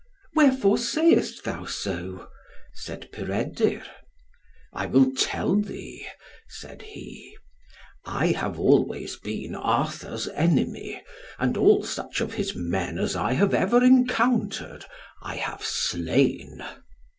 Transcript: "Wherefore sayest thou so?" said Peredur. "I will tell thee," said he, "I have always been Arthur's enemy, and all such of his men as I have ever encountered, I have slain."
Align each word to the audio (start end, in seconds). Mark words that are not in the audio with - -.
"Wherefore 0.33 0.79
sayest 0.79 1.43
thou 1.43 1.65
so?" 1.65 2.27
said 2.73 3.11
Peredur. 3.11 3.83
"I 4.73 4.87
will 4.87 5.11
tell 5.15 5.55
thee," 5.57 6.07
said 6.47 6.81
he, 6.81 7.37
"I 8.03 8.31
have 8.31 8.57
always 8.59 9.17
been 9.17 9.53
Arthur's 9.53 10.27
enemy, 10.29 11.03
and 11.37 11.55
all 11.55 11.83
such 11.83 12.19
of 12.19 12.33
his 12.33 12.55
men 12.55 12.97
as 12.97 13.15
I 13.15 13.33
have 13.33 13.53
ever 13.53 13.83
encountered, 13.83 14.85
I 15.21 15.35
have 15.35 15.63
slain." 15.63 16.65